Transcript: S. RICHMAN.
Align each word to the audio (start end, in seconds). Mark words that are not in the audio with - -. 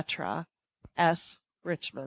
S. 0.97 1.37
RICHMAN. 1.61 1.99